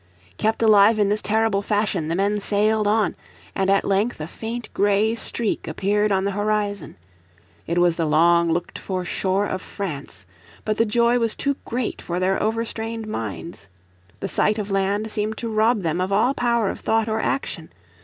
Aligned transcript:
Kept 0.37 0.63
alive 0.63 0.97
in 0.97 1.09
this 1.09 1.21
terrible 1.21 1.61
fashion 1.61 2.07
the 2.07 2.15
men 2.15 2.39
sailed 2.39 2.87
on, 2.87 3.15
and 3.53 3.69
at 3.69 3.85
length 3.85 4.19
a 4.19 4.25
faint 4.25 4.67
grey 4.73 5.13
streak 5.13 5.67
appeared 5.67 6.11
on 6.11 6.25
the 6.25 6.31
horizon. 6.31 6.95
It 7.67 7.77
was 7.77 7.97
the 7.97 8.07
long 8.07 8.51
looked 8.51 8.79
for 8.79 9.05
shore 9.05 9.45
of 9.45 9.61
France. 9.61 10.25
But 10.65 10.77
the 10.77 10.87
joy 10.87 11.19
was 11.19 11.35
too 11.35 11.55
great 11.65 12.01
for 12.01 12.19
their 12.19 12.41
over 12.41 12.65
strained 12.65 13.05
minds. 13.07 13.67
The 14.21 14.27
sight 14.27 14.57
of 14.57 14.71
land 14.71 15.11
seemed 15.11 15.37
to 15.37 15.47
rob 15.49 15.83
them 15.83 16.01
of 16.01 16.11
all 16.11 16.33
power 16.33 16.71
of 16.71 16.79
thought 16.79 17.07
or 17.07 17.19
action. 17.19 17.71